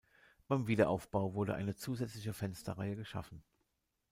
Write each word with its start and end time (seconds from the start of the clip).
Beim 0.47 0.65
Wiederaufbau 0.65 1.35
wurde 1.35 1.53
eine 1.53 1.75
zusätzliche 1.75 2.33
Fensterreihe 2.33 2.95
geschaffen. 2.95 3.43